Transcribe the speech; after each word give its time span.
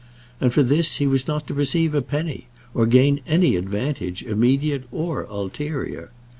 And 0.39 0.51
for 0.51 0.63
this 0.63 0.95
he 0.95 1.05
was 1.05 1.27
not 1.27 1.45
to 1.45 1.53
receive 1.53 1.93
a 1.93 2.01
penny, 2.01 2.47
or 2.73 2.87
gain 2.87 3.19
any 3.27 3.55
advantage, 3.55 4.23
immediate 4.23 4.85
or 4.91 5.25
ulterior. 5.29 6.09